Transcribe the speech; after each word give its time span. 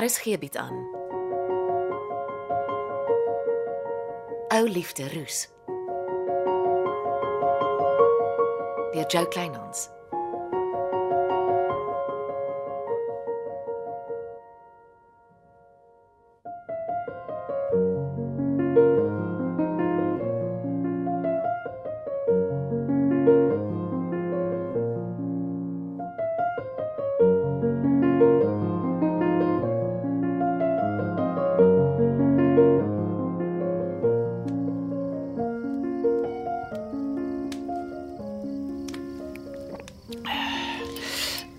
RSG 0.00 0.38
bied 0.38 0.56
aan. 0.56 0.76
Ou 4.48 4.68
liefde 4.68 5.08
roes. 5.12 5.48
Deur 8.92 9.06
Jo 9.06 9.28
Kleinhans. 9.28 9.99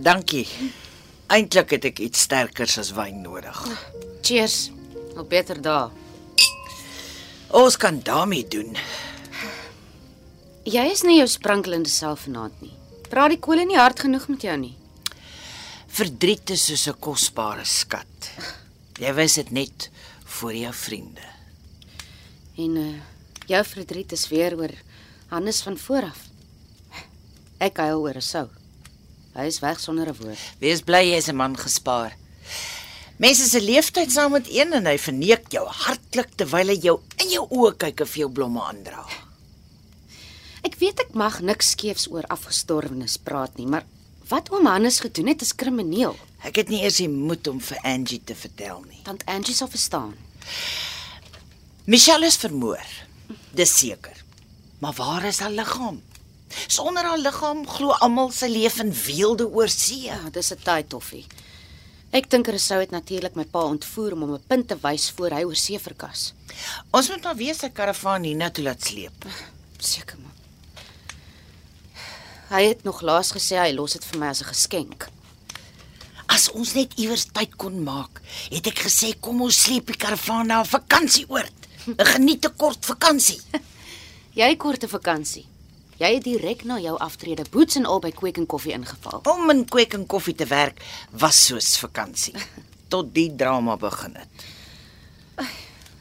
Dankie. 0.01 0.47
Eintlik 1.29 1.75
het 1.75 1.85
ek 1.91 1.99
iets 2.01 2.23
sterkers 2.25 2.79
as 2.81 2.89
wyn 2.97 3.21
nodig. 3.21 3.57
Cheers. 4.25 4.71
Op 5.13 5.29
beter 5.29 5.59
dae. 5.61 5.91
Ons 7.53 7.77
kan 7.77 7.99
daarmee 8.01 8.47
doen. 8.49 8.73
Jy 10.65 10.85
is 10.89 11.03
nie 11.05 11.19
jou 11.19 11.27
sprankelende 11.29 11.91
self 11.91 12.25
vanaand 12.25 12.57
nie. 12.65 12.73
Praat 13.11 13.35
die 13.35 13.41
kole 13.43 13.65
nie 13.67 13.77
hard 13.77 14.01
genoeg 14.01 14.25
met 14.31 14.45
jou 14.47 14.55
nie. 14.57 14.73
Verdriet 15.91 16.49
is 16.49 16.65
soos 16.65 16.87
'n 16.87 16.99
kosbare 16.99 17.65
skat. 17.65 18.31
Jy 18.97 19.13
wys 19.13 19.35
dit 19.35 19.51
net 19.51 19.89
vir 20.25 20.53
jou 20.55 20.73
vriende. 20.73 21.27
En 22.57 22.77
uh 22.77 23.01
jou 23.47 23.63
verdriet 23.65 24.11
is 24.11 24.29
weer 24.29 24.55
oor 24.57 24.71
Hannes 25.27 25.61
van 25.61 25.77
vooraf. 25.77 26.17
Ek 27.59 27.77
huil 27.77 28.01
oor 28.01 28.17
'n 28.17 28.21
sou. 28.21 28.60
Hy 29.33 29.45
is 29.47 29.61
weg 29.63 29.79
sonder 29.79 30.09
'n 30.09 30.17
woord. 30.19 30.39
Wees 30.59 30.81
bly 30.81 31.03
jy's 31.11 31.29
'n 31.29 31.35
man 31.35 31.55
gespaar. 31.57 32.17
Mense 33.17 33.45
se 33.49 33.61
leeftyd 33.61 34.11
saam 34.11 34.31
met 34.31 34.47
een 34.49 34.73
en 34.73 34.85
hy 34.85 34.97
verneek 34.97 35.51
jou 35.53 35.67
hartlik 35.67 36.35
terwyl 36.35 36.67
hy 36.67 36.79
jou 36.81 36.99
in 37.21 37.29
jou 37.29 37.45
oë 37.49 37.77
kyk 37.77 38.01
en 38.01 38.07
vir 38.07 38.19
jou 38.19 38.31
blomme 38.31 38.61
aandra. 38.61 39.05
Ek 40.63 40.75
weet 40.81 40.99
ek 40.99 41.13
mag 41.13 41.39
niks 41.41 41.69
skeefs 41.69 42.07
oor 42.09 42.25
afgestorwenes 42.33 43.17
praat 43.17 43.57
nie, 43.57 43.67
maar 43.67 43.85
wat 44.27 44.49
oom 44.51 44.65
Hannes 44.65 44.99
gedoen 44.99 45.27
het 45.27 45.41
is 45.41 45.55
krimineel. 45.55 46.17
Ek 46.43 46.55
het 46.55 46.69
nie 46.69 46.81
eers 46.81 46.97
die 46.97 47.09
moed 47.09 47.47
om 47.47 47.59
vir 47.59 47.77
Angie 47.83 48.21
te 48.25 48.35
vertel 48.35 48.81
nie. 48.89 49.01
Want 49.05 49.25
Angie 49.25 49.55
sal 49.55 49.67
verstaan. 49.67 50.15
Michelle 51.85 52.25
is 52.25 52.37
vermoor. 52.37 52.85
Dis 53.53 53.77
seker. 53.77 54.17
Maar 54.79 54.93
waar 54.93 55.25
is 55.25 55.39
haar 55.39 55.51
liggaam? 55.51 56.01
Sonder 56.67 57.03
haar 57.03 57.17
liggaam 57.17 57.67
glo 57.67 57.91
almal 57.99 58.31
sy 58.31 58.47
leef 58.47 58.79
in 58.79 58.93
weelde 59.05 59.47
oor 59.47 59.69
see. 59.69 60.05
Ja, 60.09 60.29
dis 60.31 60.51
'n 60.51 60.63
taai 60.63 60.83
toffie. 60.87 61.25
Ek 62.11 62.29
dink 62.29 62.47
Rousseau 62.47 62.81
het 62.81 62.91
natuurlik 62.91 63.35
my 63.35 63.45
pa 63.45 63.61
ontvoer 63.63 64.13
om 64.13 64.21
hom 64.21 64.33
'n 64.33 64.47
punt 64.47 64.67
te 64.67 64.75
wys 64.75 65.09
voor 65.15 65.31
hy 65.31 65.43
oor 65.43 65.55
see 65.55 65.79
verkas. 65.79 66.33
Ons 66.91 67.09
moet 67.09 67.23
maar 67.23 67.35
weer 67.35 67.55
sy 67.55 67.69
karavaan 67.69 68.23
hiernatoe 68.23 68.63
laat 68.63 68.83
sleep. 68.83 69.25
Seker 69.79 70.17
maar. 70.19 70.35
Hy 72.49 72.63
het 72.67 72.83
nog 72.83 73.01
laas 73.01 73.31
gesê 73.31 73.55
hy 73.55 73.71
los 73.71 73.93
dit 73.93 74.05
vir 74.05 74.19
my 74.19 74.27
as 74.27 74.41
'n 74.41 74.51
geskenk. 74.53 75.07
As 76.27 76.51
ons 76.51 76.73
net 76.73 76.93
iewers 76.95 77.25
tyd 77.31 77.55
kon 77.55 77.83
maak, 77.83 78.21
het 78.51 78.67
ek 78.67 78.79
gesê 78.79 79.19
kom 79.19 79.41
ons 79.41 79.61
sleep 79.63 79.87
die 79.87 79.95
karavaan 79.95 80.47
na 80.47 80.59
'n 80.59 80.65
vakansieoord. 80.65 81.53
'n 81.87 82.05
Geniet 82.05 82.45
'n 82.45 82.55
kort 82.57 82.85
vakansie. 82.85 83.41
Jy 84.39 84.55
kort 84.57 84.83
'n 84.83 84.87
vakansie. 84.87 85.45
Jy 86.01 86.15
het 86.15 86.23
direk 86.25 86.63
na 86.65 86.79
jou 86.81 86.95
aftrede 86.97 87.43
boots 87.53 87.77
en 87.77 87.85
al 87.85 87.99
by 88.01 88.09
Kweek 88.15 88.39
en 88.41 88.47
Koffie 88.49 88.73
ingeval. 88.73 89.21
Om 89.29 89.51
in 89.53 89.59
kweek 89.69 89.93
en 89.93 90.07
koffie 90.09 90.33
te 90.33 90.47
werk 90.49 90.81
was 91.13 91.37
soos 91.45 91.75
vakansie 91.77 92.33
tot 92.93 93.11
die 93.13 93.29
drama 93.37 93.75
begin 93.77 94.17
het. 94.17 94.47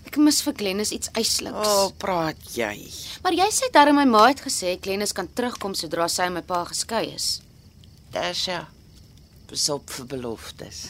Ek 0.09 0.17
mis 0.19 0.41
vir 0.43 0.57
Glennis 0.57 0.95
iets 0.97 1.13
eisliks. 1.13 1.55
O, 1.55 1.85
oh, 1.85 1.91
praat 2.01 2.41
jy. 2.57 2.73
Maar 3.23 3.37
jy 3.43 3.49
sê 3.55 3.69
darem 3.75 4.01
my 4.01 4.07
ma 4.09 4.25
het 4.31 4.41
gesê 4.43 4.73
Glennis 4.81 5.13
kan 5.15 5.29
terugkom 5.29 5.77
sodra 5.77 6.09
sy 6.09 6.31
en 6.31 6.39
my 6.39 6.45
pa 6.49 6.65
geskei 6.71 7.05
is. 7.13 7.29
Dis 8.15 8.47
ja. 8.49 8.65
Besop 9.53 9.93
vir 9.93 10.09
beloftes. 10.17 10.81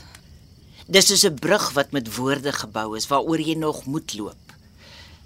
Dis 0.87 1.11
soos 1.11 1.27
'n 1.27 1.35
brug 1.35 1.73
wat 1.75 1.93
met 1.93 2.15
woorde 2.15 2.53
gebou 2.53 2.95
is 2.97 3.11
waaroor 3.11 3.43
jy 3.43 3.59
nog 3.59 3.85
moet 3.87 4.15
loop. 4.15 4.55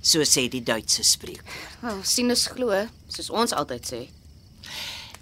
So 0.01 0.25
sê 0.25 0.49
die 0.49 0.65
Duitse 0.65 1.05
spreek. 1.05 1.45
Wel, 1.81 1.97
oh, 1.97 2.03
sien 2.05 2.29
ons 2.29 2.47
glo, 2.47 2.73
soos 3.17 3.31
ons 3.31 3.55
altyd 3.57 3.89
sê. 3.89 4.01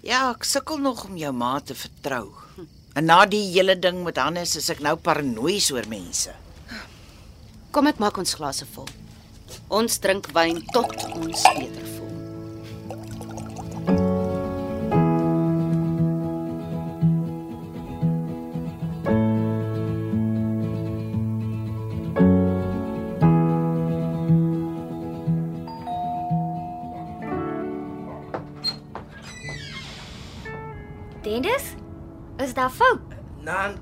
Ja, 0.02 0.32
ek 0.32 0.46
sukkel 0.48 0.80
nog 0.82 1.04
om 1.06 1.18
jou 1.20 1.32
ma 1.36 1.58
te 1.60 1.76
vertrou. 1.78 2.32
En 2.98 3.06
na 3.08 3.22
die 3.24 3.44
hele 3.54 3.76
ding 3.78 4.02
met 4.04 4.18
Hannes 4.20 4.56
is 4.60 4.68
ek 4.72 4.82
nou 4.84 4.96
paranoïes 5.00 5.70
oor 5.72 5.88
mense. 5.88 6.34
Kom 7.72 7.88
ek 7.88 8.02
maak 8.02 8.18
ons 8.20 8.36
glase 8.36 8.68
vol. 8.74 8.90
Ons 9.72 10.00
drink 10.04 10.28
wyn 10.36 10.60
tot 10.74 10.92
ons 11.14 11.48
beter 11.56 11.86
voel. 11.94 12.01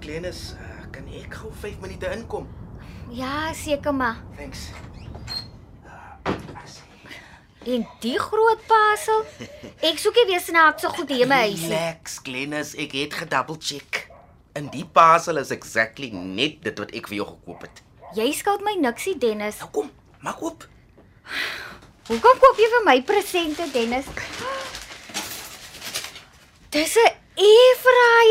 Glenis, 0.00 0.54
uh, 0.56 0.84
kan 0.90 1.06
ek 1.12 1.34
gou 1.42 1.50
5 1.60 1.80
minute 1.84 2.08
inkom? 2.16 2.46
Ja, 3.12 3.52
seker 3.52 3.94
maar. 3.94 4.16
Thanks. 4.36 4.70
En 7.66 7.84
die 8.00 8.18
groot 8.18 8.62
pasel? 8.66 9.24
Ek 9.84 9.98
soek 10.00 10.16
nie 10.22 10.26
weer 10.30 10.40
snaakse 10.40 10.88
goed 10.94 11.10
hier 11.12 11.26
in 11.26 11.28
my 11.28 11.42
huis 11.50 11.60
nie. 11.60 11.74
Relax, 11.74 12.16
Glenis, 12.24 12.72
ek 12.80 12.96
het 12.96 13.18
gedouble 13.20 13.58
check. 13.60 14.06
In 14.56 14.70
die 14.72 14.86
parcel 14.88 15.36
is 15.42 15.52
exactly 15.54 16.08
net 16.14 16.62
dit 16.64 16.80
wat 16.80 16.94
ek 16.96 17.10
vir 17.12 17.20
jou 17.20 17.28
gekoop 17.34 17.66
het. 17.68 17.82
Jy 18.16 18.30
skuld 18.34 18.64
my 18.66 18.74
niksie, 18.80 19.14
Dennis. 19.20 19.60
Nou 19.60 19.68
kom, 19.76 19.90
maak 20.24 20.40
oop. 20.42 20.64
Hoekom 22.08 22.40
koop 22.42 22.58
jy 22.58 22.70
vir 22.72 22.86
my 22.88 22.96
presente, 23.06 23.68
Dennis? 23.76 24.08
Dis 26.74 26.96
'n 26.96 27.12
airfryer. 27.36 28.29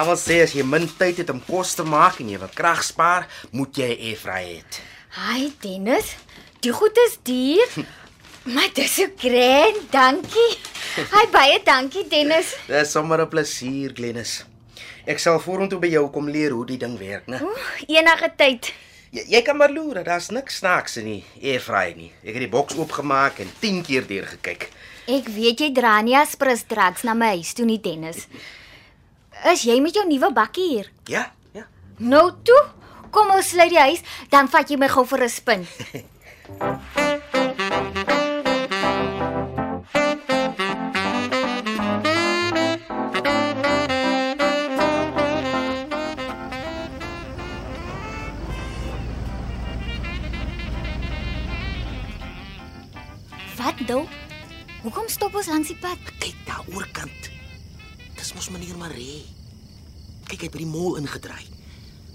Almal 0.00 0.16
sê 0.16 0.38
as 0.40 0.54
jy 0.56 0.62
min 0.64 0.86
tyd 0.96 1.18
het 1.20 1.28
om 1.28 1.40
kos 1.44 1.74
te 1.76 1.84
maak 1.84 2.22
en 2.22 2.28
jy 2.32 2.38
wil 2.40 2.48
krag 2.56 2.78
spaar, 2.86 3.26
moet 3.52 3.76
jy 3.76 3.88
'n 3.92 4.00
airfryer 4.08 4.46
hê. 4.48 4.60
Hi, 5.20 5.52
Dennis. 5.60 6.16
Die 6.62 6.72
goed 6.72 6.96
is 7.06 7.18
duur. 7.22 7.68
Maar 8.54 8.70
dis 8.72 8.94
so 8.94 9.04
grand, 9.20 9.92
dankie. 9.92 10.52
Hi 11.12 11.26
baie 11.28 11.58
dankie, 11.64 12.06
Dennis. 12.08 12.56
Dis 12.66 12.90
sommer 12.90 13.20
'n 13.20 13.28
plesier, 13.28 13.92
Glenis. 13.92 14.44
Ek 15.04 15.18
sal 15.18 15.38
vorentoe 15.38 15.78
by 15.78 15.90
jou 15.92 16.08
kom 16.10 16.28
leer 16.28 16.50
hoe 16.50 16.64
die 16.66 16.78
ding 16.78 16.96
werk, 16.98 17.26
né? 17.26 17.40
Enige 17.86 18.32
tyd. 18.36 18.72
Jy, 19.10 19.24
jy 19.28 19.42
kan 19.42 19.56
maar 19.56 19.70
loer, 19.70 20.04
daar's 20.04 20.30
niks 20.30 20.56
snaaks 20.56 20.96
in 20.96 21.04
die 21.04 21.24
airfryer 21.42 21.96
nie. 21.96 22.12
Ek 22.24 22.32
het 22.32 22.44
die 22.46 22.48
boks 22.48 22.74
oopgemaak 22.74 23.38
en 23.38 23.52
10 23.60 23.82
keer 23.82 24.06
deur 24.06 24.26
gekyk. 24.26 24.70
Ek 25.06 25.28
weet 25.28 25.60
jy 25.60 25.72
dra 25.72 26.00
nie 26.00 26.16
aspres 26.16 26.64
drugs 26.64 27.02
na 27.02 27.12
my 27.14 27.34
huis 27.36 27.52
toe 27.52 27.66
nie, 27.66 27.80
Dennis. 27.80 28.26
Is 29.48 29.62
jy 29.64 29.78
met 29.80 29.94
jou 29.96 30.04
nuwe 30.04 30.28
bakkie 30.36 30.66
hier? 30.68 30.90
Ja, 31.08 31.30
ja. 31.56 31.64
Nou 31.96 32.30
toe. 32.44 32.60
Kom 33.10 33.30
ons 33.34 33.48
sluit 33.50 33.72
die 33.72 33.80
huis, 33.80 34.02
dan 34.30 34.46
vat 34.52 34.68
jy 34.70 34.76
my 34.78 34.88
gou 34.92 35.04
vir 35.08 35.24
'n 35.24 35.28
spin. 35.28 35.66
Wat 53.56 53.80
nou? 53.88 54.04
Hoekom 54.82 55.08
stop 55.08 55.34
ons 55.34 55.46
langs 55.46 55.68
die 55.68 55.76
pad? 55.76 55.98
Kyk 56.18 56.36
daar 56.46 56.64
oorkant. 56.74 57.39
Dis 58.20 58.34
mos 58.36 58.50
meneer 58.52 58.76
Maree. 58.76 59.22
Kyk 60.28 60.42
hy 60.42 60.48
het 60.50 60.52
by 60.52 60.60
die 60.60 60.68
mall 60.68 60.98
ingedraai. 61.00 61.46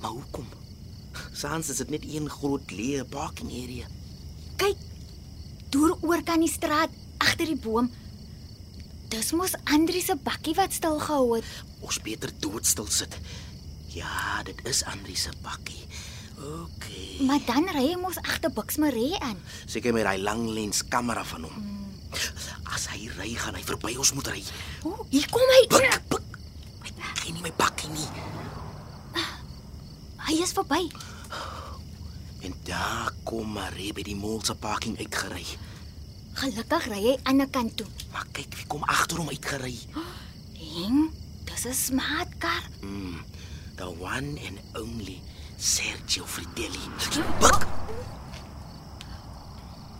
Maar 0.03 0.13
hoekom? 0.13 0.45
Saans 1.33 1.71
is 1.73 1.79
dit 1.81 1.95
net 1.95 2.05
een 2.05 2.27
groot 2.29 2.69
leë 2.69 3.07
parking 3.09 3.49
area. 3.49 3.89
Kyk. 4.61 4.83
Deur 5.73 5.95
oor 6.05 6.21
kan 6.27 6.45
die 6.45 6.51
straat 6.51 6.93
agter 7.17 7.49
die 7.49 7.57
boom. 7.57 7.89
Dis 9.09 9.33
mos 9.33 9.55
Andri 9.73 10.03
se 10.05 10.13
bakkie 10.21 10.53
wat 10.59 10.77
stil 10.77 10.99
gehou 11.01 11.39
het. 11.39 11.49
Ons 11.81 11.97
beter 12.05 12.29
doodstil 12.37 12.91
sit. 12.93 13.17
Ja, 13.95 14.43
dit 14.45 14.61
is 14.69 14.83
Andri 14.85 15.17
se 15.17 15.33
bakkie. 15.41 15.87
OK. 16.37 16.85
Maar 17.25 17.41
dan 17.49 17.65
ry 17.73 17.87
hy 17.95 17.97
mos 17.97 18.21
agter 18.21 18.53
Bux 18.53 18.77
Marie 18.77 19.17
aan. 19.25 19.41
Seker 19.65 19.95
met 19.95 20.05
daai 20.05 20.21
lang 20.21 20.45
lens 20.53 20.85
kamera 20.85 21.25
van 21.33 21.49
hom. 21.49 21.73
As 22.75 22.89
hy 22.91 23.07
ry, 23.15 23.31
gaan 23.39 23.55
hy 23.55 23.63
verby 23.63 23.95
ons 23.95 24.11
moet 24.17 24.27
ry. 24.33 24.41
O, 24.83 25.05
hier 25.13 25.27
kom 25.31 25.53
hy. 25.55 25.61
Pik, 25.71 26.09
pik. 26.11 26.39
Hy 26.83 26.91
ken 27.21 27.37
nie 27.37 27.43
my 27.45 27.53
bakkie 27.55 27.89
nie. 27.93 28.09
Hy 30.25 30.35
is 30.41 30.51
verby. 30.57 30.81
En 32.45 32.53
daar 32.67 33.13
kom 33.23 33.55
Marie 33.55 33.93
by 33.95 34.03
die 34.05 34.17
mall 34.17 34.41
se 34.43 34.55
parking 34.59 34.97
uitgery. 34.99 35.45
Gelukkig 36.41 36.87
ry 36.91 37.01
hy 37.03 37.15
aan 37.23 37.39
die 37.39 37.49
kant 37.49 37.77
toe. 37.79 37.87
Maar 38.11 38.27
kyk 38.35 38.57
wie 38.59 38.67
kom 38.69 38.83
agter 38.91 39.21
hom 39.21 39.31
uitgery. 39.31 39.77
En 40.83 41.11
dis 41.47 41.65
'n 41.65 41.73
smart 41.73 42.31
kar. 42.43 42.63
Mm, 42.81 43.23
the 43.77 43.87
one 43.87 44.35
and 44.47 44.59
only 44.75 45.21
Sergio 45.57 46.25
Fritelli. 46.25 46.83
Buk. 47.39 47.67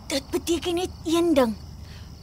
Dit 0.06 0.30
beteken 0.30 0.74
net 0.74 0.90
een 1.04 1.34
ding. 1.34 1.56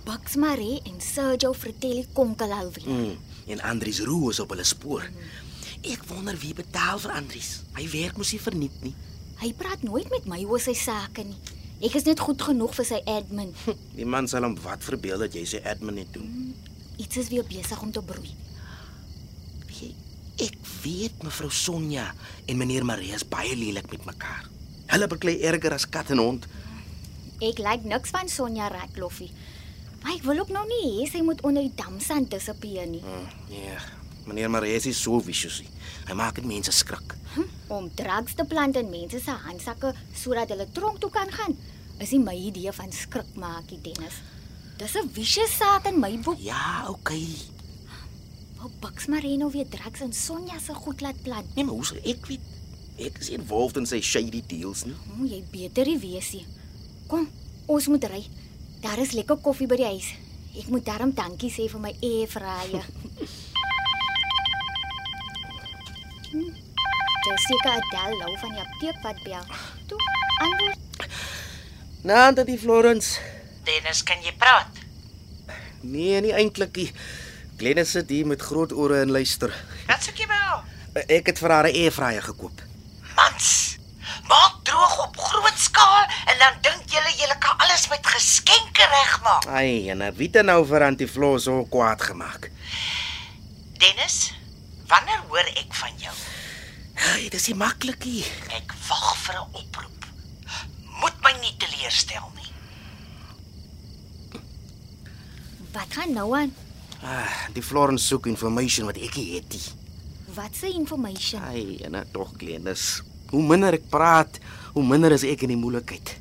Bux 0.04 0.36
Marie 0.36 0.82
en 0.84 1.00
Sergio 1.00 1.54
Fratelli 1.54 2.06
konkel 2.14 2.52
alweer. 2.52 2.88
Mm, 2.90 3.18
en 3.48 3.62
Andries 3.62 4.02
Roo 4.04 4.30
is 4.30 4.40
op 4.44 4.52
hulle 4.52 4.66
spoor. 4.68 5.06
Ek 5.84 6.04
wonder 6.08 6.36
wie 6.40 6.54
betaal 6.56 7.00
vir 7.00 7.14
Andries. 7.16 7.62
Hy 7.78 7.86
werk 7.92 8.20
mos 8.20 8.34
nie 8.36 8.42
verniet 8.44 8.76
nie. 8.84 8.94
Hy 9.40 9.52
praat 9.60 9.84
nooit 9.84 10.10
met 10.12 10.28
my 10.28 10.42
oor 10.48 10.60
sy 10.64 10.76
sake 10.76 11.24
nie. 11.28 11.40
Ek 11.84 11.96
is 12.00 12.06
net 12.08 12.20
goed 12.24 12.44
genoeg 12.44 12.76
vir 12.76 12.88
sy 12.88 13.00
admin. 13.12 13.52
Die 13.98 14.08
man 14.08 14.28
sal 14.32 14.46
hom 14.48 14.56
wat 14.64 14.84
verbeel 14.86 15.24
dat 15.26 15.36
jy 15.36 15.44
sy 15.56 15.64
admin 15.68 15.98
net 16.00 16.12
doen. 16.16 16.54
Iets 17.00 17.24
is 17.24 17.32
weer 17.32 17.48
besig 17.48 17.82
om 17.84 17.92
te 17.92 18.04
broei. 18.04 18.32
Jy, 19.74 19.90
ek 20.46 20.60
weet 20.84 21.24
mevrou 21.26 21.50
Sonja 21.52 22.06
en 22.48 22.60
meneer 22.60 22.88
Marie 22.88 23.12
is 23.16 23.26
baie 23.28 23.56
lelik 23.60 23.90
met 23.92 24.08
mekaar. 24.08 24.48
Hulle 24.94 25.10
beklei 25.12 25.40
erger 25.48 25.76
as 25.76 25.88
kat 25.90 26.12
en 26.16 26.22
hond. 26.24 26.48
Ek 27.44 27.60
like 27.60 27.88
niks 27.88 28.14
van 28.16 28.32
Sonja 28.32 28.70
Ratloffie. 28.72 29.32
Maar 30.04 30.14
ek 30.18 30.24
wil 30.28 30.40
ook 30.44 30.52
nou 30.52 30.64
nie 30.68 30.86
hê 31.00 31.10
sy 31.10 31.22
moet 31.24 31.42
onder 31.48 31.64
die 31.64 31.76
damsand 31.80 32.32
disappear 32.32 32.88
nie. 32.88 33.02
Mm, 33.02 33.28
ja, 33.56 33.80
meneer 34.28 34.50
Marie 34.52 34.76
is 34.76 35.00
so 35.00 35.20
vicious. 35.24 35.62
Hy 36.08 36.16
maak 36.20 36.36
dit 36.36 36.48
mense 36.48 36.72
skrik. 36.76 37.16
Hm, 37.34 37.48
om 37.74 37.90
drugs 37.96 38.36
te 38.36 38.46
plant 38.46 38.76
in 38.78 38.92
mense 38.92 39.20
se 39.24 39.32
handsakke 39.46 39.94
sodat 40.14 40.52
hulle 40.54 40.68
tronk 40.76 41.00
toe 41.00 41.10
kan 41.10 41.32
gaan. 41.32 41.56
Is 42.04 42.12
nie 42.12 42.20
my 42.20 42.36
idee 42.36 42.72
van 42.76 42.92
skrikmaakie, 42.92 43.80
Dennis. 43.82 44.20
Dis 44.78 44.96
'n 44.98 45.10
vicious 45.14 45.56
saak 45.58 45.88
in 45.88 46.00
my 46.00 46.20
boek. 46.20 46.40
Ja, 46.40 46.90
okay. 46.90 47.28
Wou 48.58 48.70
Bux 48.80 49.08
Marino 49.08 49.50
weer 49.50 49.68
drugs 49.70 50.02
in 50.02 50.14
Sonja 50.14 50.60
se 50.60 50.74
goed 50.74 51.02
laat 51.02 51.22
plant. 51.22 51.56
Nee, 51.56 51.64
maar 51.64 51.76
hoe 51.76 51.86
sal 51.86 51.98
ek 52.04 52.26
weet? 52.28 52.40
Ek 52.98 53.18
is 53.20 53.30
involved 53.30 53.78
in 53.78 53.86
sy 53.86 54.02
shady 54.02 54.44
deals 54.48 54.86
nie. 54.86 54.96
Hm, 55.16 55.26
jy 55.26 55.44
beter 55.52 55.86
nie 55.86 56.00
wees 56.00 56.34
nie. 56.34 56.46
Kom, 57.08 57.28
ons 57.66 57.88
moet 57.88 58.04
ry. 58.04 58.24
Daar 58.84 58.98
is 59.00 59.12
lekker 59.16 59.38
koffie 59.42 59.68
by 59.72 59.78
die 59.80 59.88
huis. 59.88 60.10
Ek 60.60 60.68
moet 60.70 60.86
daarom 60.86 61.14
dankie 61.16 61.50
sê 61.52 61.66
vir 61.72 61.82
my 61.82 61.94
airfryer. 62.04 62.84
Hm, 66.34 66.52
Dis 67.24 67.46
seker 67.48 67.72
Adel 67.78 68.18
Lou 68.20 68.34
van 68.42 68.52
die 68.58 68.62
apteek 68.64 68.98
wat 69.06 69.20
bel. 69.24 69.46
Toe, 69.88 70.00
antwoord. 70.44 71.08
Nou, 72.04 72.24
dat 72.36 72.46
die 72.50 72.58
Florence. 72.60 73.20
Dennis, 73.64 74.02
kan 74.04 74.20
jy 74.26 74.34
praat? 74.36 74.82
Nee, 75.84 76.20
nie 76.26 76.34
eintlik 76.36 76.76
nie. 76.76 76.90
Glennis 77.60 77.94
sit 77.96 78.10
hier 78.12 78.28
met 78.28 78.42
groot 78.44 78.74
ore 78.76 79.00
en 79.06 79.12
luister. 79.16 79.54
Wat 79.88 80.04
soek 80.04 80.20
jy 80.20 80.28
by 80.28 80.40
haar? 80.42 80.66
Ek 81.08 81.32
het 81.32 81.40
vir 81.40 81.52
haar 81.56 81.68
'n 81.70 81.76
airfryer 81.86 82.24
gekoop. 82.28 82.62
Mans. 83.16 83.78
Maak 84.28 84.60
droog 84.68 84.98
op 85.08 85.18
groot 85.18 85.58
skaal 85.60 86.04
en 86.28 86.38
dan 86.40 86.54
dink 86.62 86.84
julle 86.92 87.12
julle 87.22 87.33
alles 87.84 87.90
met 87.90 88.08
geskenke 88.08 88.86
regmaak. 88.88 89.46
Ai, 89.48 89.90
en 89.90 90.04
wie 90.16 90.30
het 90.32 90.46
nou 90.46 90.64
vir 90.66 90.84
Antiflo 90.84 91.38
so 91.38 91.66
kwaad 91.66 92.02
gemaak? 92.02 92.50
Dennis, 93.78 94.34
wanneer 94.88 95.24
hoor 95.28 95.48
ek 95.60 95.74
van 95.74 95.92
jou? 95.98 96.14
Ai, 97.12 97.30
dis 97.30 97.48
nie 97.48 97.58
maklik 97.58 98.06
nie. 98.06 98.24
Ek 98.56 98.74
wag 98.88 99.16
vir 99.18 99.36
'n 99.36 99.48
oproep. 99.52 100.06
Moet 101.02 101.18
my 101.24 101.34
nie 101.42 101.56
teleurstel 101.58 102.32
nie. 102.36 102.52
Wat 105.74 105.90
gaan 105.90 106.14
nou 106.14 106.38
aan? 106.38 106.54
Ah, 107.04 107.48
die 107.54 107.64
Florence 107.64 108.06
soek 108.06 108.28
information 108.28 108.86
wat 108.86 108.98
ek 108.98 109.16
nie 109.16 109.36
het 109.36 109.50
nie. 109.50 109.68
Wat 110.36 110.56
se 110.56 110.72
information? 110.72 111.42
Ai, 111.42 111.78
en 111.84 111.92
nou 111.92 112.06
tog 112.12 112.32
Glennis. 112.38 113.02
Hoe 113.30 113.44
minder 113.44 113.74
ek 113.74 113.90
praat, 113.90 114.40
hoe 114.74 114.84
minder 114.86 115.12
is 115.12 115.24
ek 115.24 115.42
in 115.42 115.50
die 115.50 115.58
moeilikheid. 115.58 116.20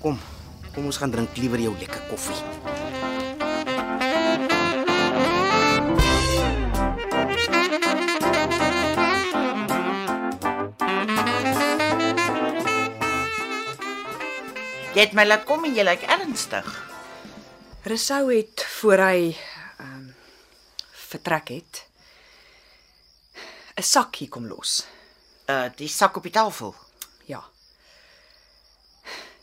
Kom, 0.00 0.18
kom 0.76 0.90
ons 0.90 0.98
gaan 1.00 1.08
drink 1.10 1.38
liewer 1.40 1.60
jou 1.60 1.72
lekker 1.80 2.02
koffie. 2.10 2.36
Jy 14.96 15.04
het 15.04 15.16
my 15.16 15.24
laat 15.26 15.48
kom 15.48 15.64
en 15.68 15.74
jy 15.76 15.84
lyk 15.84 16.04
ernstig. 16.08 16.68
Resou 17.88 18.22
het 18.32 18.64
voor 18.76 19.00
hy 19.08 19.18
ehm 19.32 19.90
um, 19.96 20.06
vertrek 21.08 21.48
het 21.56 21.84
'n 23.76 23.82
sakkie 23.82 24.28
kom 24.28 24.46
los. 24.48 24.84
Uh 25.48 25.68
die 25.76 25.88
sak 25.88 26.16
op 26.16 26.22
die 26.22 26.32
tafel. 26.32 26.74
Ja. 27.24 27.55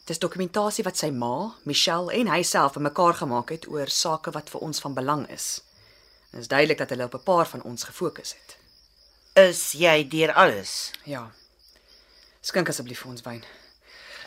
Dis 0.04 0.20
dokumentasie 0.20 0.84
wat 0.84 1.00
sy 1.00 1.14
ma, 1.16 1.54
Michelle 1.64 2.12
en 2.12 2.28
hy 2.28 2.42
self 2.44 2.74
bymekaar 2.76 3.22
gemaak 3.22 3.54
het 3.56 3.70
oor 3.72 3.88
sake 3.88 4.34
wat 4.36 4.50
vir 4.52 4.66
ons 4.68 4.84
van 4.84 4.98
belang 4.98 5.24
is. 5.32 5.62
Dit 6.34 6.42
is 6.42 6.52
duidelik 6.52 6.82
dat 6.82 6.92
hulle 6.92 7.08
op 7.08 7.16
'n 7.16 7.24
paar 7.24 7.48
van 7.48 7.64
ons 7.64 7.84
gefokus 7.84 8.34
het. 8.36 8.58
Is 9.34 9.72
jy 9.72 10.08
deur 10.08 10.34
alles? 10.34 10.92
Ja. 11.06 11.32
Skink 12.42 12.70
asseblief 12.70 13.00
vir 13.00 13.12
ons 13.12 13.22
wyn. 13.22 13.44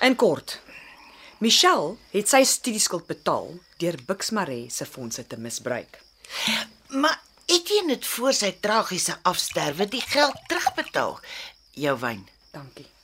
In 0.00 0.17
kort. 0.17 0.61
Michelle 1.38 1.96
het 2.11 2.28
sy 2.28 2.44
studieskuld 2.44 3.06
betaal 3.06 3.58
deur 3.76 3.99
Bixmare 4.06 4.70
se 4.70 4.87
fondse 4.87 5.26
te 5.26 5.37
misbruik. 5.37 6.00
Maar 6.88 7.20
het 7.46 7.69
jy 7.69 7.84
net 7.87 8.06
voor 8.06 8.32
sy 8.32 8.56
tragiese 8.61 9.19
afsterwe 9.23 9.87
die 9.88 10.00
geld 10.00 10.37
terugbetaal? 10.49 11.21
Jou 11.71 11.99
wyn. 11.99 12.28
Dankie. 12.50 12.96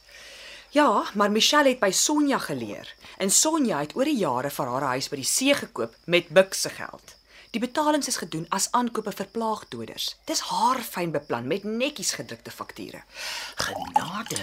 Ja, 0.73 1.05
maar 1.15 1.31
Michelle 1.31 1.69
het 1.69 1.81
by 1.83 1.91
Sonja 1.93 2.39
geleer 2.41 2.95
en 3.21 3.31
Sonja 3.31 3.83
het 3.83 3.91
oor 3.93 4.09
die 4.09 4.17
jare 4.17 4.49
vir 4.51 4.71
haar 4.73 4.87
huis 4.95 5.11
by 5.13 5.19
die 5.21 5.29
see 5.29 5.53
gekoop 5.53 5.99
met 6.09 6.31
Bux 6.33 6.63
se 6.65 6.73
geld. 6.73 7.13
Die 7.53 7.61
betalings 7.61 8.09
is 8.09 8.17
gedoen 8.17 8.47
as 8.49 8.71
aankope 8.73 9.13
vir 9.13 9.29
plaagdoders. 9.35 10.15
Dis 10.25 10.41
haar 10.49 10.81
fyn 10.81 11.13
beplan 11.13 11.45
met 11.51 11.67
netjies 11.69 12.15
gedrukte 12.17 12.51
fakture. 12.51 13.03
Genade. 13.61 14.41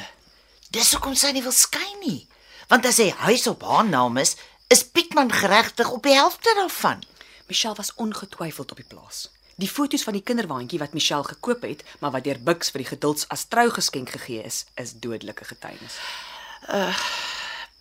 Dis 0.69 0.93
hoekom 0.93 1.17
sy 1.17 1.33
nie 1.33 1.41
wil 1.41 1.55
skyn 1.57 1.97
nie. 2.03 2.27
Want 2.69 2.85
as 2.85 3.01
hy 3.01 3.09
huis 3.25 3.47
op 3.49 3.65
haar 3.65 3.89
naam 3.89 4.21
is, 4.21 4.35
is 4.69 4.85
Pietman 4.85 5.33
geregtig 5.33 5.89
op 5.89 6.05
die 6.05 6.13
helfte 6.13 6.53
daarvan. 6.61 7.01
Michelle 7.49 7.81
was 7.81 7.95
ongetwyfeld 7.97 8.77
op 8.77 8.77
die 8.77 8.89
plaas. 8.93 9.31
Die 9.59 9.67
foto's 9.67 10.05
van 10.07 10.15
die 10.15 10.23
kinderwaandjie 10.23 10.79
wat 10.79 10.93
Michelle 10.95 11.25
gekoop 11.27 11.65
het, 11.67 11.83
maar 11.99 12.13
wat 12.15 12.23
deur 12.23 12.39
Bux 12.39 12.71
vir 12.71 12.85
die 12.85 12.91
gedulds 12.93 13.25
as 13.33 13.47
trougeskenk 13.51 14.13
gegee 14.15 14.43
is, 14.47 14.63
is 14.79 14.93
dodelike 15.03 15.43
getuienis. 15.49 15.97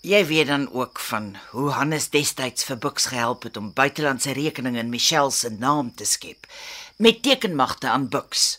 Jy 0.03 0.23
weet 0.27 0.47
dan 0.51 0.67
ook 0.75 0.99
van 0.99 1.37
hoe 1.51 1.71
Hannes 1.75 2.09
destyds 2.11 2.67
vir 2.67 2.81
Bux 2.83 3.07
gehelp 3.13 3.47
het 3.47 3.57
om 3.61 3.73
buitelandse 3.75 4.35
rekeninge 4.35 4.79
in 4.79 4.91
Michelle 4.91 5.31
se 5.31 5.51
naam 5.51 5.93
te 5.95 6.07
skep 6.07 6.47
met 6.99 7.23
tekenmagte 7.23 7.89
aan 7.91 8.09
Bux. 8.09 8.59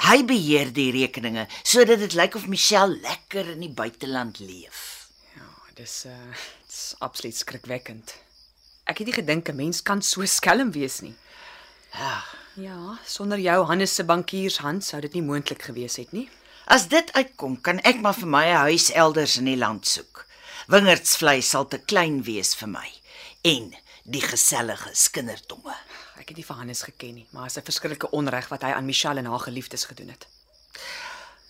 Hy 0.00 0.24
beheer 0.26 0.72
die 0.74 0.90
rekeninge 0.94 1.46
sodat 1.62 2.02
dit 2.02 2.18
lyk 2.18 2.34
of 2.34 2.46
Michelle 2.50 2.98
lekker 3.02 3.50
in 3.54 3.62
die 3.66 3.70
buiteland 3.70 4.38
leef. 4.42 5.10
Ja, 5.36 5.46
dis 5.78 6.04
uh 6.06 6.18
dis 6.66 6.94
absoluut 6.98 7.36
skrikwekkend. 7.36 8.14
Ek 8.86 8.98
het 9.02 9.06
nie 9.06 9.18
gedink 9.18 9.48
'n 9.50 9.56
mens 9.56 9.82
kan 9.82 10.02
so 10.02 10.26
skelm 10.26 10.70
wees 10.72 11.00
nie. 11.00 11.14
Ja, 11.92 12.22
Ja, 12.58 12.98
sonder 13.06 13.38
jou 13.38 13.64
Hannes 13.66 13.94
se 13.94 14.04
bankiershand 14.04 14.82
sou 14.84 14.98
dit 15.00 15.12
nie 15.14 15.22
moontlik 15.22 15.62
gewees 15.62 16.00
het 16.00 16.10
nie. 16.12 16.26
As 16.66 16.88
dit 16.90 17.12
uitkom, 17.14 17.60
kan 17.62 17.78
ek 17.86 18.00
maar 18.02 18.14
vir 18.14 18.26
my 18.26 18.44
'n 18.46 18.64
huis 18.66 18.90
elders 18.90 19.36
in 19.36 19.44
die 19.44 19.56
land 19.56 19.86
soek. 19.86 20.26
Wingerdsvlei 20.66 21.42
sal 21.42 21.68
te 21.68 21.78
klein 21.78 22.22
wees 22.22 22.54
vir 22.54 22.68
my 22.68 22.90
en 23.42 23.74
die 24.04 24.20
gesellige 24.20 24.90
skinderdomme. 24.92 25.74
Ek 26.18 26.28
het 26.28 26.36
nie 26.36 26.44
vir 26.44 26.56
Hannes 26.56 26.82
geken 26.82 27.14
nie, 27.14 27.26
maar 27.30 27.46
is 27.46 27.56
'n 27.56 27.62
verskriklike 27.62 28.10
onreg 28.10 28.48
wat 28.48 28.62
hy 28.62 28.72
aan 28.72 28.86
Michelle 28.86 29.18
en 29.18 29.26
haar 29.26 29.46
geliefdes 29.46 29.84
gedoen 29.84 30.08
het. 30.08 30.26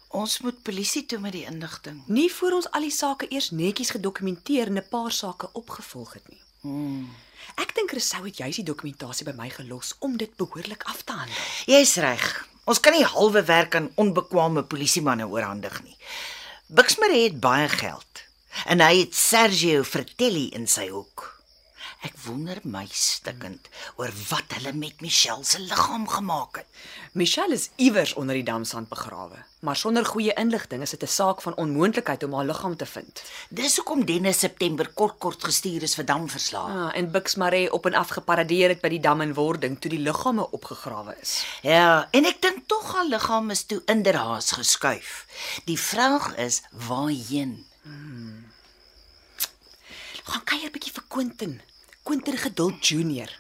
Ons 0.09 0.41
moet 0.41 0.63
polisie 0.63 1.07
toe 1.07 1.19
met 1.19 1.33
die 1.33 1.45
inligting. 1.45 2.03
Nie 2.07 2.33
voor 2.33 2.53
ons 2.53 2.71
al 2.71 2.81
die 2.81 2.91
sake 2.91 3.27
eers 3.29 3.51
netjies 3.51 3.91
gedokumenteer 3.91 4.67
en 4.67 4.77
'n 4.77 4.89
paar 4.89 5.13
sake 5.13 5.49
opgevolg 5.53 6.13
het 6.13 6.29
nie. 6.29 6.41
Hmm. 6.61 7.09
Ek 7.61 7.73
dink 7.77 7.93
Resou 7.97 8.23
het 8.27 8.41
juis 8.43 8.61
die 8.61 8.67
dokumentasie 8.69 9.25
by 9.25 9.33
my 9.37 9.49
gelos 9.53 9.95
om 10.05 10.17
dit 10.21 10.33
behoorlik 10.37 10.85
af 10.91 11.03
te 11.09 11.17
handel. 11.17 11.43
Jy's 11.71 11.97
reg. 12.05 12.27
Ons 12.69 12.83
kan 12.85 12.95
nie 12.95 13.07
halwe 13.07 13.43
werk 13.49 13.75
aan 13.79 13.89
onbekwame 14.01 14.67
polisiemanne 14.69 15.27
oorhandig 15.27 15.81
nie. 15.83 15.97
Buxmere 16.69 17.25
het 17.25 17.41
baie 17.41 17.69
geld 17.73 18.27
en 18.67 18.83
hy 18.85 18.93
het 19.01 19.17
Sergio 19.17 19.83
Fratelli 19.87 20.51
in 20.55 20.69
sy 20.69 20.91
hoek. 20.93 21.40
Ek 22.01 22.15
wonder 22.25 22.57
my 22.65 22.87
stikkend 22.97 23.67
oor 24.01 24.09
wat 24.31 24.55
hulle 24.57 24.71
met 24.73 25.03
Michelle 25.05 25.45
se 25.45 25.59
liggaam 25.61 26.07
gemaak 26.09 26.63
het. 26.63 26.79
Michelle 27.13 27.53
is 27.53 27.67
iewers 27.77 28.15
onder 28.17 28.39
die 28.39 28.47
damsand 28.47 28.89
begrawe, 28.89 29.43
maar 29.61 29.77
sonder 29.77 30.09
goeie 30.09 30.33
inligting 30.41 30.81
is 30.83 30.95
dit 30.97 31.03
'n 31.05 31.13
saak 31.13 31.43
van 31.45 31.57
onmoontlikheid 31.61 32.25
om 32.25 32.33
haar 32.33 32.49
liggaam 32.49 32.77
te 32.77 32.87
vind. 32.87 33.23
Dis 33.51 33.77
hoekom 33.77 34.05
Dennis 34.05 34.39
September 34.39 34.89
kort 34.89 35.19
kort 35.19 35.45
gestuur 35.45 35.83
is 35.83 35.95
vir 35.95 36.05
damverslae. 36.05 36.73
Ah, 36.73 36.97
en 36.97 37.11
Buxmare 37.11 37.73
op 37.73 37.87
en 37.87 37.95
af 37.95 38.09
geparadeer 38.09 38.69
het 38.69 38.81
by 38.81 38.89
die 38.89 39.01
dam 39.01 39.21
in 39.21 39.35
Wording 39.35 39.81
toe 39.81 39.91
die 39.91 40.05
liggame 40.09 40.51
opgegrawe 40.51 41.17
is. 41.21 41.45
Ja, 41.63 42.09
en 42.11 42.25
ek 42.25 42.41
dink 42.41 42.67
tog 42.67 42.95
haar 42.95 43.07
liggaam 43.07 43.51
is 43.51 43.65
toe 43.65 43.83
in 43.87 44.03
Derhaas 44.03 44.53
geskuif. 44.53 45.27
Die 45.65 45.79
vraag 45.79 46.37
is 46.37 46.63
waarheen? 46.73 47.67
Gaan 50.25 50.45
kuier 50.45 50.71
bietjie 50.71 50.93
vir 50.93 51.05
Quentin. 51.09 51.61
Quentin 52.11 52.39
Geduld 52.39 52.87
Junior. 52.87 53.31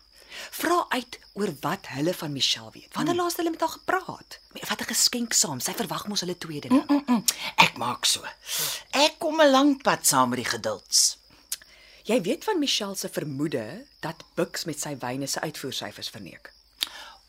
Vra 0.51 0.85
uit 0.89 1.19
oor 1.33 1.51
wat 1.61 1.89
hulle 1.91 2.13
van 2.15 2.31
Michelle 2.33 2.71
weet. 2.71 2.95
Wanneer 2.95 3.17
laas 3.19 3.35
het 3.35 3.41
hulle 3.41 3.51
met 3.51 3.61
haar 3.61 3.73
gepraat? 3.75 4.39
Wat 4.69 4.81
'n 4.81 4.93
geskenk 4.95 5.33
saam. 5.33 5.61
Sy 5.61 5.73
verwag 5.75 6.07
mos 6.07 6.21
hulle 6.21 6.39
tweede 6.39 6.69
ding. 6.69 6.87
Mm 6.87 7.03
-mm, 7.07 7.25
ek 7.57 7.77
maak 7.77 8.05
so. 8.05 8.23
Ek 8.91 9.19
kom 9.19 9.41
'n 9.41 9.51
lang 9.51 9.83
pad 9.83 10.07
saam 10.07 10.29
met 10.29 10.39
die 10.39 10.51
gedulds. 10.55 11.19
Jy 12.03 12.23
weet 12.23 12.45
van 12.45 12.59
Michelle 12.59 12.95
se 12.95 13.09
vermoede 13.09 13.87
dat 14.01 14.25
Bux 14.35 14.65
met 14.65 14.81
sy 14.81 14.97
wyne 14.99 15.27
se 15.27 15.41
uitvoersyfers 15.41 16.09
verneek. 16.09 16.53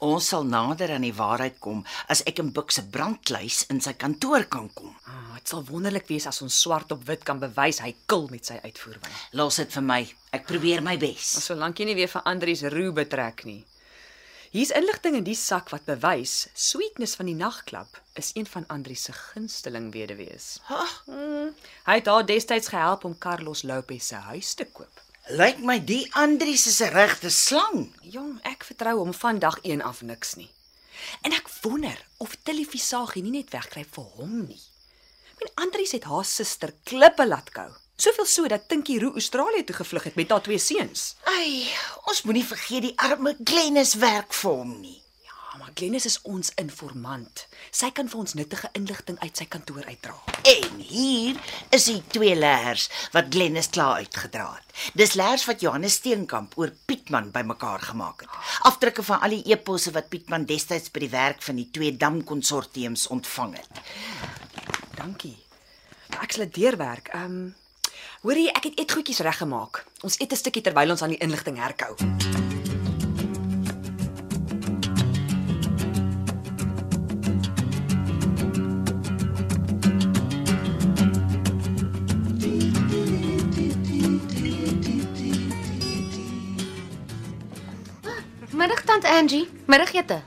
Ons 0.01 0.31
sal 0.31 0.48
nader 0.50 0.89
aan 0.96 1.03
die 1.05 1.13
waarheid 1.13 1.60
kom 1.62 1.84
as 2.10 2.24
ek 2.25 2.39
in 2.41 2.48
Buk 2.55 2.72
se 2.74 2.81
brandkluis 2.89 3.67
in 3.70 3.81
sy 3.86 3.93
kantoor 4.01 4.48
kan 4.50 4.70
kom. 4.74 4.96
Ah, 5.05 5.36
dit 5.38 5.51
sal 5.51 5.62
wonderlik 5.67 6.08
wees 6.10 6.25
as 6.25 6.41
ons 6.41 6.58
swart 6.63 6.89
op 6.96 7.03
wit 7.05 7.22
kan 7.27 7.38
bewys 7.41 7.84
hy 7.86 7.91
kil 8.10 8.25
met 8.31 8.50
sy 8.50 8.58
uitvoerwyn. 8.65 9.13
Los 9.38 9.60
dit 9.62 9.75
vir 9.77 9.86
my. 9.86 10.00
Ek 10.34 10.48
probeer 10.50 10.81
my 10.81 10.96
bes. 10.98 11.27
Solank 11.46 11.77
jy 11.77 11.91
nie 11.91 11.98
weer 12.00 12.10
vir 12.10 12.25
Andries 12.25 12.63
Roo 12.74 12.96
betrek 12.98 13.46
nie. 13.46 13.60
Hier's 14.51 14.74
inligting 14.75 15.15
in 15.15 15.24
die 15.24 15.38
sak 15.38 15.70
wat 15.72 15.86
bewys 15.88 16.48
Sweetness 16.58 17.13
van 17.15 17.29
die 17.29 17.38
nagklub 17.38 18.01
is 18.20 18.34
een 18.36 18.50
van 18.50 18.65
Andries 18.74 19.05
se 19.08 19.13
gunsteling 19.15 19.91
weduwees. 19.93 20.58
Ag, 20.67 20.98
Hmm, 21.05 21.53
hy 21.86 21.96
het 22.01 22.10
haar 22.10 22.25
destyds 22.25 22.74
gehelp 22.74 23.05
om 23.05 23.15
Carlos 23.22 23.62
Lopez 23.63 24.10
se 24.12 24.15
huis 24.34 24.53
te 24.58 24.65
koop. 24.65 25.05
Lyk 25.30 25.60
my 25.62 25.78
die 25.84 26.08
Andries 26.18 26.66
is 26.68 26.82
'n 26.82 26.90
regte 26.94 27.30
slang. 27.30 27.96
Jong, 28.01 28.40
ek 28.44 28.63
vertrou 28.63 28.98
hom 28.98 29.13
van 29.13 29.40
dag 29.40 29.60
1 29.62 29.82
af 29.82 30.01
niks 30.01 30.36
nie. 30.36 30.50
En 31.22 31.32
ek 31.32 31.50
wonder 31.62 32.06
of 32.18 32.36
televisiesagie 32.44 33.24
nie 33.24 33.32
net 33.32 33.50
wegkruip 33.50 33.94
vir 33.94 34.04
hom 34.04 34.46
nie. 34.48 34.62
Ek 35.32 35.40
meen 35.40 35.56
Andries 35.56 35.92
het 35.92 36.04
haar 36.04 36.25
suster 36.25 36.74
klippe 36.84 37.28
laat 37.28 37.50
kou. 37.51 37.72
Soveel 37.96 38.25
so 38.25 38.48
dat 38.48 38.68
Tinkie 38.68 39.00
Roo 39.00 39.13
Australië 39.13 39.63
toe 39.63 39.75
gevlug 39.75 40.04
het 40.04 40.16
met 40.16 40.30
haar 40.30 40.42
twee 40.42 40.58
seuns. 40.58 41.16
Ai, 41.24 41.70
ons 42.06 42.22
moenie 42.22 42.46
vergeet 42.46 42.82
die 42.82 42.98
arme 42.98 43.36
Glennis 43.44 43.94
werk 43.94 44.34
vir 44.34 44.51
hom 44.51 44.80
nie. 44.82 45.00
Ja, 45.51 45.58
maar 45.58 45.72
Glennis 45.74 46.05
is 46.05 46.22
ons 46.22 46.51
informant. 46.55 47.41
Sy 47.75 47.89
kan 47.91 48.08
vir 48.08 48.20
ons 48.22 48.34
nuttige 48.39 48.70
inligting 48.77 49.17
uit 49.20 49.36
sy 49.36 49.50
kantoor 49.51 49.84
uitdra. 49.84 50.13
En 50.48 50.77
hier 50.79 51.39
is 51.75 51.89
die 51.89 51.98
twee 52.08 52.38
leers 52.39 52.86
wat 53.12 53.27
Glennis 53.36 53.67
klaar 53.75 54.00
uitgedra 54.00 54.46
het. 54.53 54.72
Dis 54.96 55.17
leers 55.20 55.43
wat 55.50 55.60
Johannes 55.60 55.98
Steenkamp 56.00 56.55
oor 56.55 56.72
Pietman 56.88 57.34
bymekaar 57.36 57.84
gemaak 57.89 58.24
het. 58.24 58.38
Afdrukke 58.72 59.03
van 59.03 59.20
al 59.20 59.36
die 59.36 59.51
eposse 59.51 59.91
wat 59.91 60.08
Pietman 60.13 60.48
destyds 60.48 60.88
by 60.88 61.03
die 61.03 61.12
werk 61.12 61.43
van 61.43 61.60
die 61.60 61.67
twee 61.67 61.98
damkonsortiums 62.00 63.10
ontvang 63.12 63.58
het. 63.60 63.84
Dankie. 64.96 65.36
Ek 66.22 66.31
sal 66.31 66.48
dit 66.48 66.62
deurwerk. 66.62 67.12
Ehm 67.12 67.41
um, 67.41 67.43
Hoorie, 68.22 68.51
ek 68.53 68.70
het 68.70 68.79
eetgoedjies 68.79 69.24
reggemaak. 69.25 69.84
Ons 70.05 70.20
eet 70.22 70.31
'n 70.31 70.38
stukkie 70.38 70.62
terwyl 70.62 70.93
ons 70.93 71.01
aan 71.01 71.17
die 71.17 71.24
inligting 71.25 71.58
herkou. 71.58 71.98
Middag 71.98 72.61
tant 89.01 89.15
Angie, 89.15 89.50
middagete. 89.65 90.22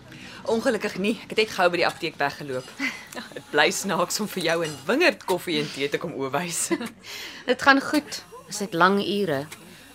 Ongelukkig 0.50 0.96
nie. 0.98 1.14
Ek 1.22 1.32
het 1.32 1.40
net 1.44 1.52
gou 1.54 1.66
by 1.70 1.78
die 1.78 1.86
apteek 1.86 2.16
weggeloop. 2.18 2.66
Dit 3.36 3.44
bly 3.52 3.68
snaaks 3.70 4.18
om 4.20 4.28
vir 4.28 4.42
jou 4.42 4.56
'n 4.66 4.74
wingerd 4.86 5.24
koffie 5.24 5.60
en 5.60 5.68
tee 5.70 5.88
te 5.88 5.98
kom 5.98 6.12
oorwys. 6.12 6.70
Dit 7.50 7.62
gaan 7.62 7.80
goed. 7.80 8.22
Dit 8.46 8.48
is 8.48 8.60
net 8.60 8.74
lang 8.74 8.98
ure. 8.98 9.46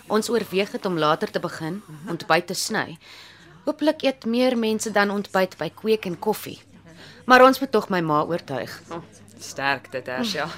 Ons 0.08 0.28
oorweeg 0.28 0.70
dit 0.70 0.86
om 0.86 0.98
later 0.98 1.30
te 1.30 1.40
begin, 1.40 1.82
ontbyt 2.08 2.46
te 2.46 2.54
sny. 2.54 2.98
Hooplik 3.64 4.02
eet 4.02 4.24
meer 4.24 4.58
mense 4.58 4.90
dan 4.90 5.10
ontbyt 5.10 5.56
by 5.58 5.70
kweek 5.70 6.06
en 6.06 6.18
koffie. 6.18 6.58
Maar 7.26 7.44
ons 7.44 7.60
moet 7.60 7.70
tog 7.70 7.88
my 7.88 8.00
ma 8.00 8.24
oortuig. 8.24 8.82
Oh, 8.90 9.04
sterk 9.38 9.92
dit, 9.92 10.08
Arsha. 10.08 10.48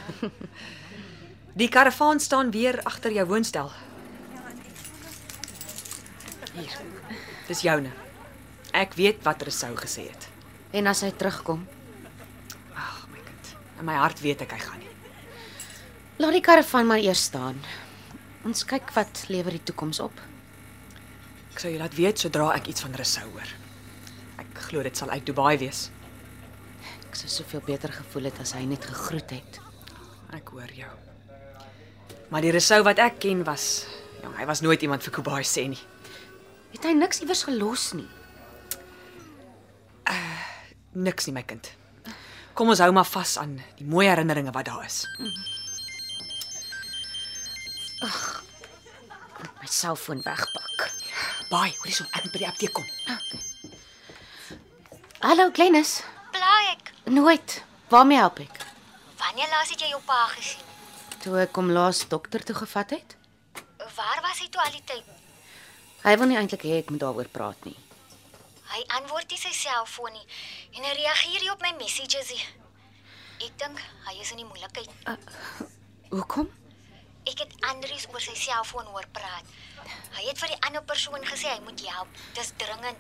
Die 1.61 1.69
karavaan 1.69 2.21
staan 2.21 2.51
weer 2.51 2.81
agter 2.83 3.13
jou 3.13 3.27
woonstel. 3.27 3.71
Hier. 6.55 6.73
Dis 7.47 7.61
joune. 7.61 8.02
Ek 8.73 8.95
weet 8.97 9.21
wat 9.27 9.43
Resou 9.45 9.75
gesê 9.77 10.07
het. 10.09 10.29
En 10.73 10.87
as 10.89 11.03
hy 11.05 11.11
terugkom, 11.13 11.67
Ag, 12.75 13.07
my 13.13 13.21
kind. 13.27 13.51
In 13.81 13.85
my 13.89 13.97
hart 14.01 14.21
weet 14.25 14.41
ek 14.47 14.55
hy 14.57 14.61
gaan 14.63 14.81
nie. 14.81 14.89
laat 16.23 16.33
die 16.37 16.41
karavaan 16.45 16.87
maar 16.87 17.03
eers 17.03 17.23
staan. 17.29 17.59
Ons 18.47 18.65
kyk 18.65 18.93
wat 18.95 19.25
lewer 19.29 19.51
die 19.57 19.63
toekoms 19.65 20.01
op. 20.01 20.15
Ek 21.53 21.59
sal 21.61 21.71
jou 21.75 21.81
laat 21.83 21.95
weet 21.99 22.19
sodra 22.19 22.53
ek 22.57 22.69
iets 22.73 22.81
van 22.85 22.95
Resou 22.97 23.27
hoor. 23.35 23.51
Ek 24.41 24.63
glo 24.69 24.83
dit 24.83 24.97
sal 24.97 25.11
uit 25.11 25.27
Dubai 25.27 25.59
wees. 25.59 25.91
Ek 27.09 27.17
sou 27.19 27.29
soveel 27.29 27.61
beter 27.67 27.93
gevoel 27.93 28.31
het 28.31 28.41
as 28.41 28.55
hy 28.57 28.65
net 28.71 28.85
gegroet 28.89 29.31
het. 29.37 29.61
Ek 30.33 30.49
hoor 30.55 30.71
jou. 30.73 30.93
Maar 32.31 32.41
die 32.47 32.55
Resou 32.55 32.81
wat 32.87 32.99
ek 33.03 33.19
ken 33.21 33.43
was, 33.45 33.85
ja, 34.23 34.31
hy 34.39 34.47
was 34.49 34.63
nooit 34.65 34.81
iemand 34.83 35.03
vir 35.05 35.13
Kubai 35.19 35.43
sê 35.45 35.67
nie. 35.69 35.83
Het 36.73 36.87
hy 36.89 36.95
niks 36.97 37.21
iewers 37.21 37.43
gelos 37.45 37.91
nie. 37.99 38.09
Niks 40.93 41.27
nie, 41.27 41.33
my 41.33 41.43
kind. 41.49 41.71
Kom 42.53 42.69
ons 42.69 42.83
hou 42.85 42.91
maar 42.93 43.09
vas 43.09 43.39
aan 43.41 43.55
die 43.79 43.87
mooi 43.89 44.07
herinneringe 44.11 44.53
wat 44.53 44.67
daar 44.69 44.85
is. 44.85 45.07
My 49.63 49.69
selfoon 49.71 50.21
wegpak. 50.27 50.91
Baai, 51.49 51.71
hoorie 51.79 51.95
so, 51.97 52.05
ek 52.13 52.27
moet 52.27 52.35
by 52.35 52.43
die 52.43 52.49
apteek 52.51 52.75
kom. 52.77 52.89
Hallo 55.23 55.49
Glennis. 55.55 56.01
Plaai 56.35 56.75
ek. 56.75 56.93
Nooit. 57.09 57.63
Waarmee 57.93 58.21
help 58.21 58.43
ek? 58.45 58.61
Wanneer 59.23 59.49
laas 59.53 59.71
het 59.73 59.81
jy 59.81 59.93
jou 59.95 60.01
pa 60.05 60.27
gesien? 60.35 60.61
Toe 61.23 61.39
ek 61.45 61.57
hom 61.57 61.71
laas 61.73 62.03
dokter 62.11 62.45
toe 62.45 62.57
gevat 62.59 62.97
het. 62.99 63.17
Waar 63.97 64.21
was 64.25 64.41
hy 64.43 64.49
toe 64.53 64.61
al 64.65 64.75
die 64.75 64.85
tyd? 64.89 65.09
Hy 66.03 66.17
wil 66.19 66.29
nie 66.33 66.37
eintlik 66.41 66.65
hê 66.67 66.81
ek 66.83 66.91
moet 66.91 67.01
daaroor 67.05 67.31
praat 67.33 67.65
nie. 67.69 67.77
Hy 68.73 68.81
antwoord 68.97 69.29
nie 69.29 69.41
sy 69.41 69.53
selfoon 69.53 70.15
nie 70.17 70.27
en 70.79 70.87
hy 70.87 70.93
reageer 70.97 71.43
nie 71.45 71.53
op 71.53 71.61
my 71.65 71.73
messages 71.77 72.31
nie. 72.33 72.45
Ek 73.43 73.57
dink 73.61 73.81
hy 74.07 74.15
is 74.23 74.31
in 74.33 74.41
die 74.41 74.49
moeilikheid. 74.49 74.89
Hoekom? 76.13 76.49
Ek 77.29 77.43
het 77.45 77.53
Andries 77.69 78.09
oor 78.11 78.23
sy 78.23 78.35
selfoon 78.39 78.89
hoor 78.95 79.07
praat. 79.15 79.51
Hy 80.17 80.25
het 80.29 80.41
vir 80.41 80.55
die 80.55 80.61
ander 80.67 80.83
persoon 80.87 81.23
gesê 81.27 81.51
hy 81.53 81.61
moet 81.67 81.85
help. 81.87 82.09
Dis 82.39 82.53
dringend. 82.59 82.99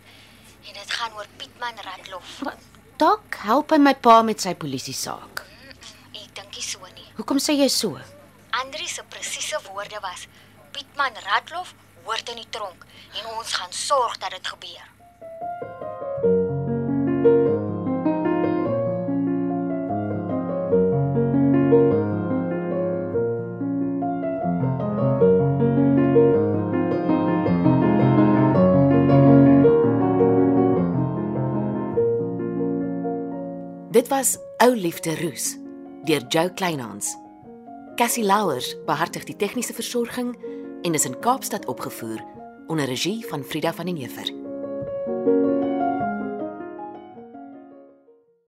En 0.62 0.76
dit 0.76 0.93
gaan 0.99 1.17
oor 1.19 1.26
Pietman 1.41 1.81
Ratlof. 1.87 2.37
Maar 2.47 2.61
dalk 3.00 3.41
help 3.43 3.73
hy 3.75 3.81
my 3.83 3.95
pa 3.99 4.21
met 4.26 4.45
sy 4.45 4.52
polisie 4.55 4.95
saak. 4.95 5.43
Ek 6.12 6.31
dink 6.37 6.55
nie 6.55 6.67
so 6.67 6.93
nie. 6.95 7.09
Hoekom 7.17 7.41
sê 7.43 7.57
jy 7.59 7.67
so? 7.73 7.99
Andries 8.61 8.99
se 8.99 9.02
presiese 9.11 9.59
woorde 9.71 9.99
was: 10.05 10.29
Pietman 10.76 11.17
Ratlof 11.26 11.75
hoort 12.05 12.29
in 12.31 12.43
die 12.43 12.50
tronk 12.50 12.87
en 13.19 13.35
ons 13.38 13.57
gaan 13.59 13.73
sorg 13.75 14.19
dat 14.23 14.37
dit 14.37 14.55
gebeur. 14.55 14.92
Dit 33.93 34.09
was 34.09 34.39
Ou 34.65 34.75
Liefde 34.75 35.21
Roos 35.21 35.57
deur 36.05 36.23
Jo 36.29 36.49
Kleinhans. 36.55 37.17
Cassie 37.95 38.25
Louwers 38.25 38.77
behartig 38.87 39.25
die 39.25 39.37
tegniese 39.37 39.75
versorging 39.77 40.35
en 40.83 40.95
is 40.95 41.05
in 41.05 41.19
Kaapstad 41.19 41.67
opgevoer 41.67 42.25
onder 42.67 42.85
regie 42.85 43.27
van 43.29 43.45
Frida 43.45 43.73
van 43.73 43.87
den 43.87 43.97
Heever. 43.97 44.42
thank 45.25 45.47
you 45.47 45.52